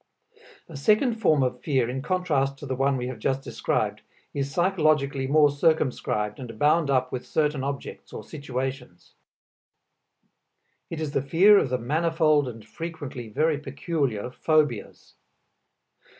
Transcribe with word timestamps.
A 0.67 0.75
second 0.75 1.17
form 1.21 1.43
of 1.43 1.59
fear 1.61 1.87
in 1.87 2.01
contrast 2.01 2.57
to 2.57 2.65
the 2.65 2.73
one 2.75 2.97
we 2.97 3.05
have 3.05 3.19
just 3.19 3.43
described 3.43 4.01
is 4.33 4.51
psychologically 4.51 5.27
more 5.27 5.51
circumscribed 5.51 6.39
and 6.39 6.57
bound 6.57 6.89
up 6.89 7.11
with 7.11 7.23
certain 7.23 7.63
objects 7.63 8.11
or 8.11 8.23
situations. 8.23 9.13
It 10.89 10.99
is 10.99 11.11
the 11.11 11.21
fear 11.21 11.59
of 11.59 11.69
the 11.69 11.77
manifold 11.77 12.47
and 12.47 12.65
frequently 12.67 13.27
very 13.29 13.59
peculiar 13.59 14.31
phobias. 14.31 15.13